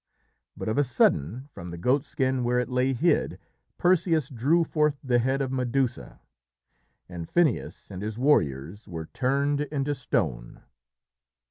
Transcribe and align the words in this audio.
But 0.57 0.67
of 0.67 0.79
a 0.79 0.83
sudden, 0.83 1.47
from 1.53 1.69
the 1.69 1.77
goatskin 1.77 2.43
where 2.43 2.57
it 2.57 2.69
lay 2.69 2.91
hid, 2.93 3.37
Perseus 3.77 4.29
drew 4.29 4.63
forth 4.63 4.97
the 5.03 5.19
head 5.19 5.43
of 5.43 5.51
Medusa, 5.51 6.19
and 7.07 7.29
Phineus 7.29 7.91
and 7.91 8.01
his 8.01 8.17
warriors 8.17 8.87
were 8.87 9.05
turned 9.05 9.61
into 9.61 9.93
stone. 9.93 10.63